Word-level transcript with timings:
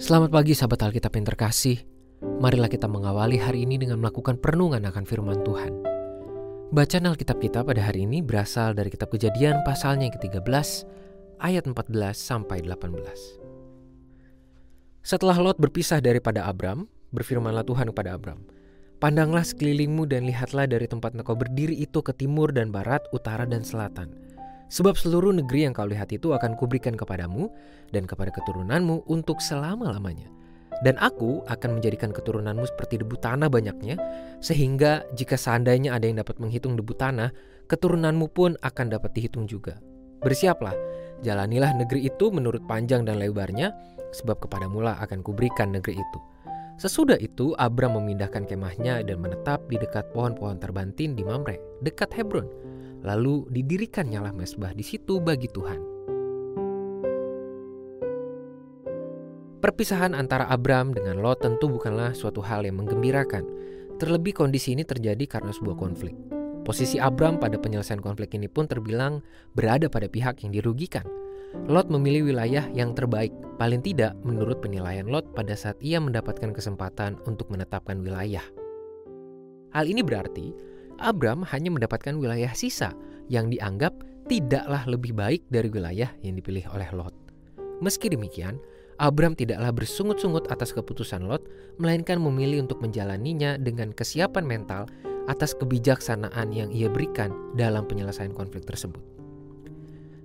Selamat 0.00 0.32
pagi 0.32 0.56
sahabat 0.56 0.88
Alkitab 0.88 1.12
yang 1.20 1.28
terkasih. 1.28 1.84
Marilah 2.40 2.72
kita 2.72 2.88
mengawali 2.88 3.36
hari 3.36 3.68
ini 3.68 3.76
dengan 3.76 4.00
melakukan 4.00 4.40
perenungan 4.40 4.80
akan 4.88 5.04
firman 5.04 5.44
Tuhan. 5.44 5.68
Bacaan 6.72 7.12
Alkitab 7.12 7.36
kita 7.36 7.60
pada 7.60 7.84
hari 7.84 8.08
ini 8.08 8.24
berasal 8.24 8.72
dari 8.72 8.88
kitab 8.88 9.12
Kejadian 9.12 9.60
pasalnya 9.68 10.08
yang 10.08 10.16
ke-13 10.16 10.88
ayat 11.44 11.68
14 11.68 11.92
sampai 12.16 12.64
18. 12.64 15.04
Setelah 15.04 15.36
Lot 15.36 15.60
berpisah 15.60 16.00
daripada 16.00 16.48
Abram, 16.48 16.88
berfirmanlah 17.12 17.68
Tuhan 17.68 17.92
kepada 17.92 18.16
Abram, 18.16 18.48
Pandanglah 18.96 19.44
sekelilingmu 19.44 20.08
dan 20.08 20.24
lihatlah 20.24 20.64
dari 20.64 20.88
tempat 20.88 21.12
engkau 21.12 21.36
berdiri 21.36 21.76
itu 21.76 22.00
ke 22.00 22.16
timur 22.16 22.48
dan 22.56 22.72
barat, 22.72 23.04
utara 23.12 23.44
dan 23.44 23.60
selatan 23.60 24.31
Sebab 24.72 24.96
seluruh 24.96 25.36
negeri 25.36 25.68
yang 25.68 25.76
kau 25.76 25.84
lihat 25.84 26.16
itu 26.16 26.32
akan 26.32 26.56
kuberikan 26.56 26.96
kepadamu 26.96 27.52
dan 27.92 28.08
kepada 28.08 28.32
keturunanmu 28.32 29.04
untuk 29.04 29.44
selama-lamanya. 29.44 30.32
Dan 30.80 30.96
aku 30.96 31.44
akan 31.44 31.76
menjadikan 31.76 32.08
keturunanmu 32.08 32.64
seperti 32.64 33.04
debu 33.04 33.20
tanah 33.20 33.52
banyaknya, 33.52 34.00
sehingga 34.40 35.04
jika 35.12 35.36
seandainya 35.36 35.92
ada 35.92 36.08
yang 36.08 36.24
dapat 36.24 36.40
menghitung 36.40 36.74
debu 36.80 36.96
tanah, 36.96 37.30
keturunanmu 37.68 38.32
pun 38.32 38.56
akan 38.64 38.86
dapat 38.88 39.12
dihitung 39.12 39.44
juga. 39.44 39.76
Bersiaplah, 40.24 40.72
jalanilah 41.20 41.76
negeri 41.76 42.08
itu 42.08 42.32
menurut 42.32 42.64
panjang 42.64 43.04
dan 43.04 43.20
lebarnya, 43.20 43.76
sebab 44.16 44.40
kepadamulah 44.40 44.96
akan 45.04 45.20
kuberikan 45.20 45.68
negeri 45.68 46.00
itu. 46.00 46.18
Sesudah 46.80 47.20
itu, 47.20 47.52
Abram 47.60 48.00
memindahkan 48.00 48.48
kemahnya 48.48 49.04
dan 49.04 49.20
menetap 49.20 49.68
di 49.68 49.76
dekat 49.76 50.08
pohon-pohon 50.16 50.56
terbantin 50.58 51.12
di 51.12 51.22
Mamre, 51.22 51.60
dekat 51.84 52.10
Hebron 52.16 52.72
Lalu 53.02 53.50
didirikan 53.50 54.06
nyala 54.06 54.30
mesbah 54.30 54.70
di 54.70 54.86
situ 54.86 55.18
bagi 55.18 55.50
Tuhan. 55.50 55.92
Perpisahan 59.62 60.14
antara 60.14 60.50
Abram 60.50 60.90
dengan 60.90 61.22
Lot 61.22 61.42
tentu 61.42 61.70
bukanlah 61.70 62.14
suatu 62.18 62.42
hal 62.42 62.66
yang 62.66 62.82
menggembirakan. 62.82 63.46
Terlebih 63.98 64.34
kondisi 64.34 64.74
ini 64.74 64.82
terjadi 64.82 65.22
karena 65.30 65.54
sebuah 65.54 65.78
konflik. 65.78 66.18
Posisi 66.66 66.98
Abram 66.98 67.38
pada 67.38 67.58
penyelesaian 67.58 68.02
konflik 68.02 68.34
ini 68.34 68.50
pun 68.50 68.66
terbilang 68.66 69.22
berada 69.54 69.86
pada 69.90 70.06
pihak 70.06 70.42
yang 70.42 70.54
dirugikan. 70.54 71.06
Lot 71.70 71.90
memilih 71.90 72.30
wilayah 72.30 72.66
yang 72.74 72.94
terbaik, 72.94 73.30
paling 73.58 73.82
tidak 73.86 74.18
menurut 74.26 74.62
penilaian 74.62 75.06
Lot 75.06 75.30
pada 75.34 75.54
saat 75.54 75.78
ia 75.78 75.98
mendapatkan 75.98 76.50
kesempatan 76.50 77.18
untuk 77.26 77.50
menetapkan 77.50 78.02
wilayah. 78.02 78.42
Hal 79.70 79.86
ini 79.86 80.02
berarti 80.02 80.71
Abram 81.02 81.42
hanya 81.50 81.74
mendapatkan 81.74 82.14
wilayah 82.14 82.54
sisa 82.54 82.94
yang 83.26 83.50
dianggap 83.50 83.90
tidaklah 84.30 84.86
lebih 84.86 85.12
baik 85.18 85.42
dari 85.50 85.66
wilayah 85.66 86.08
yang 86.22 86.38
dipilih 86.38 86.62
oleh 86.70 86.86
Lot. 86.94 87.10
Meski 87.82 88.06
demikian, 88.06 88.62
Abram 89.02 89.34
tidaklah 89.34 89.74
bersungut-sungut 89.74 90.46
atas 90.46 90.70
keputusan 90.70 91.26
Lot, 91.26 91.42
melainkan 91.82 92.22
memilih 92.22 92.62
untuk 92.62 92.78
menjalaninya 92.78 93.58
dengan 93.58 93.90
kesiapan 93.90 94.46
mental 94.46 94.86
atas 95.26 95.58
kebijaksanaan 95.58 96.54
yang 96.54 96.70
ia 96.70 96.86
berikan 96.86 97.34
dalam 97.58 97.82
penyelesaian 97.90 98.30
konflik 98.30 98.62
tersebut. 98.62 99.02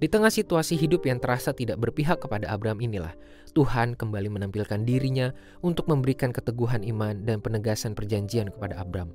Di 0.00 0.10
tengah 0.10 0.32
situasi 0.32 0.74
hidup 0.74 1.06
yang 1.06 1.22
terasa 1.22 1.54
tidak 1.54 1.78
berpihak 1.78 2.18
kepada 2.18 2.48
Abram 2.50 2.80
inilah, 2.80 3.14
Tuhan 3.52 3.94
kembali 3.94 4.32
menampilkan 4.34 4.82
dirinya 4.88 5.30
untuk 5.60 5.86
memberikan 5.86 6.32
keteguhan 6.32 6.82
iman 6.82 7.22
dan 7.22 7.38
penegasan 7.38 7.92
perjanjian 7.92 8.50
kepada 8.50 8.80
Abram. 8.82 9.12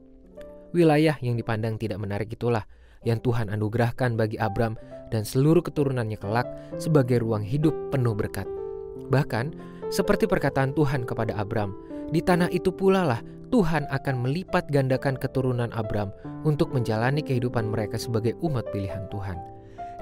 Wilayah 0.78 1.18
yang 1.26 1.34
dipandang 1.34 1.82
tidak 1.82 1.98
menarik 1.98 2.30
itulah 2.30 2.62
yang 3.02 3.18
Tuhan 3.18 3.50
anugerahkan 3.50 4.14
bagi 4.14 4.38
Abram 4.38 4.78
dan 5.10 5.26
seluruh 5.26 5.66
keturunannya 5.66 6.22
kelak 6.22 6.46
sebagai 6.78 7.18
ruang 7.18 7.42
hidup 7.42 7.74
penuh 7.90 8.14
berkat. 8.14 8.46
Bahkan, 9.10 9.58
seperti 9.90 10.30
perkataan 10.30 10.78
Tuhan 10.78 11.10
kepada 11.10 11.34
Abram, 11.34 11.74
di 12.14 12.22
tanah 12.22 12.54
itu 12.54 12.70
pula 12.70 13.02
lah 13.10 13.26
Tuhan 13.50 13.90
akan 13.90 14.16
melipat 14.22 14.70
gandakan 14.70 15.18
keturunan 15.18 15.74
Abram 15.74 16.14
untuk 16.46 16.70
menjalani 16.70 17.26
kehidupan 17.26 17.74
mereka 17.74 17.98
sebagai 17.98 18.38
umat 18.46 18.70
pilihan 18.70 19.10
Tuhan. 19.10 19.40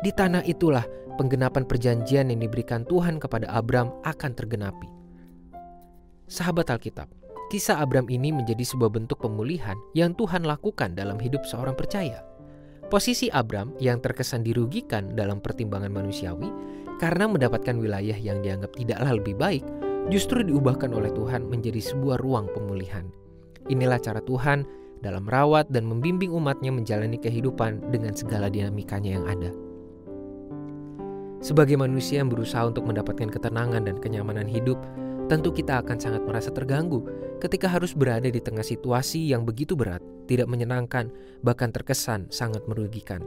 Di 0.04 0.12
tanah 0.12 0.44
itulah 0.44 0.84
penggenapan 1.16 1.64
perjanjian 1.64 2.36
yang 2.36 2.44
diberikan 2.44 2.84
Tuhan 2.84 3.24
kepada 3.24 3.48
Abram 3.48 3.96
akan 4.04 4.32
tergenapi. 4.36 4.90
Sahabat 6.28 6.74
Alkitab, 6.74 7.08
Kisah 7.46 7.78
Abram 7.78 8.10
ini 8.10 8.34
menjadi 8.34 8.66
sebuah 8.66 8.90
bentuk 8.90 9.22
pemulihan 9.22 9.78
yang 9.94 10.18
Tuhan 10.18 10.50
lakukan 10.50 10.98
dalam 10.98 11.22
hidup 11.22 11.46
seorang 11.46 11.78
percaya. 11.78 12.26
Posisi 12.90 13.30
Abram 13.30 13.78
yang 13.78 14.02
terkesan 14.02 14.42
dirugikan 14.42 15.14
dalam 15.14 15.38
pertimbangan 15.38 15.94
manusiawi 15.94 16.50
karena 16.98 17.30
mendapatkan 17.30 17.78
wilayah 17.78 18.18
yang 18.18 18.42
dianggap 18.42 18.74
tidaklah 18.74 19.22
lebih 19.22 19.38
baik, 19.38 19.62
justru 20.10 20.42
diubahkan 20.42 20.90
oleh 20.90 21.14
Tuhan 21.14 21.46
menjadi 21.46 21.82
sebuah 21.82 22.18
ruang 22.18 22.50
pemulihan. 22.50 23.06
Inilah 23.70 24.02
cara 24.02 24.26
Tuhan 24.26 24.66
dalam 25.06 25.30
merawat 25.30 25.70
dan 25.70 25.86
membimbing 25.86 26.34
umatnya 26.34 26.74
menjalani 26.74 27.22
kehidupan 27.22 27.94
dengan 27.94 28.18
segala 28.18 28.50
dinamikanya 28.50 29.22
yang 29.22 29.26
ada. 29.30 29.52
Sebagai 31.46 31.78
manusia 31.78 32.26
yang 32.26 32.34
berusaha 32.34 32.66
untuk 32.66 32.90
mendapatkan 32.90 33.30
ketenangan 33.30 33.86
dan 33.86 34.02
kenyamanan 34.02 34.50
hidup, 34.50 34.82
tentu 35.26 35.50
kita 35.50 35.82
akan 35.82 35.98
sangat 35.98 36.22
merasa 36.22 36.54
terganggu 36.54 37.02
ketika 37.42 37.66
harus 37.66 37.98
berada 37.98 38.30
di 38.30 38.38
tengah 38.38 38.64
situasi 38.66 39.34
yang 39.34 39.46
begitu 39.46 39.74
berat, 39.74 40.02
tidak 40.30 40.50
menyenangkan, 40.50 41.10
bahkan 41.42 41.70
terkesan 41.74 42.30
sangat 42.30 42.62
merugikan. 42.70 43.22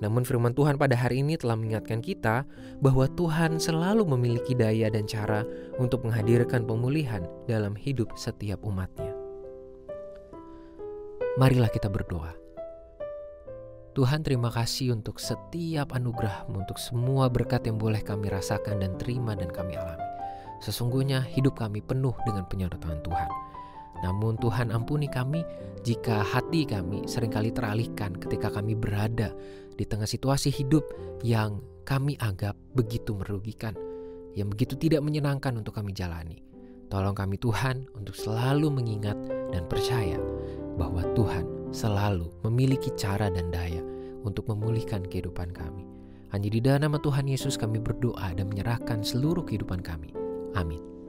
Namun 0.00 0.24
firman 0.24 0.56
Tuhan 0.56 0.80
pada 0.80 0.96
hari 0.96 1.20
ini 1.20 1.36
telah 1.36 1.60
mengingatkan 1.60 2.00
kita 2.00 2.48
bahwa 2.80 3.04
Tuhan 3.12 3.60
selalu 3.60 4.08
memiliki 4.16 4.56
daya 4.56 4.88
dan 4.88 5.04
cara 5.04 5.44
untuk 5.76 6.08
menghadirkan 6.08 6.64
pemulihan 6.64 7.28
dalam 7.44 7.76
hidup 7.76 8.16
setiap 8.16 8.64
umatnya. 8.64 9.12
Marilah 11.36 11.68
kita 11.68 11.92
berdoa. 11.92 12.32
Tuhan 13.90 14.22
terima 14.24 14.48
kasih 14.48 14.96
untuk 14.96 15.20
setiap 15.20 15.92
anugerahmu, 15.92 16.62
untuk 16.64 16.78
semua 16.78 17.26
berkat 17.28 17.66
yang 17.68 17.76
boleh 17.76 18.00
kami 18.00 18.30
rasakan 18.30 18.80
dan 18.80 18.94
terima 18.96 19.34
dan 19.36 19.50
kami 19.50 19.76
alami. 19.76 20.09
Sesungguhnya 20.60 21.24
hidup 21.24 21.56
kami 21.56 21.80
penuh 21.80 22.12
dengan 22.28 22.44
penyertaan 22.44 23.00
Tuhan. 23.00 23.30
Namun 24.00 24.40
Tuhan 24.40 24.72
ampuni 24.72 25.08
kami 25.08 25.44
jika 25.84 26.24
hati 26.24 26.64
kami 26.64 27.04
sering 27.04 27.32
kali 27.32 27.52
teralihkan 27.52 28.16
ketika 28.16 28.48
kami 28.48 28.76
berada 28.76 29.32
di 29.76 29.84
tengah 29.84 30.08
situasi 30.08 30.52
hidup 30.52 30.84
yang 31.24 31.60
kami 31.84 32.16
anggap 32.20 32.56
begitu 32.76 33.16
merugikan, 33.16 33.76
yang 34.36 34.48
begitu 34.52 34.76
tidak 34.76 35.04
menyenangkan 35.04 35.56
untuk 35.56 35.76
kami 35.76 35.92
jalani. 35.96 36.44
Tolong 36.90 37.14
kami 37.14 37.38
Tuhan 37.38 37.86
untuk 37.94 38.18
selalu 38.18 38.66
mengingat 38.68 39.16
dan 39.54 39.64
percaya 39.70 40.18
bahwa 40.74 41.06
Tuhan 41.14 41.70
selalu 41.70 42.28
memiliki 42.44 42.90
cara 42.98 43.30
dan 43.30 43.48
daya 43.54 43.80
untuk 44.26 44.50
memulihkan 44.50 45.06
kehidupan 45.06 45.54
kami. 45.54 45.86
Hanya 46.30 46.50
di 46.50 46.60
dalam 46.62 46.86
nama 46.90 46.98
Tuhan 46.98 47.26
Yesus 47.26 47.58
kami 47.58 47.82
berdoa 47.82 48.34
dan 48.34 48.46
menyerahkan 48.46 49.02
seluruh 49.02 49.42
kehidupan 49.42 49.82
kami. 49.82 50.19
Amén. 50.54 50.99